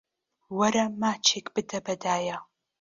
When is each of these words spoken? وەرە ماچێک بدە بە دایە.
وەرە 0.57 0.85
ماچێک 1.01 1.45
بدە 1.55 1.79
بە 1.85 1.93
دایە. 2.03 2.37